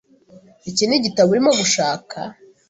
Iki 0.69 0.83
nigitabo 0.85 1.27
urimo 1.31 1.51
gushaka. 1.59 2.17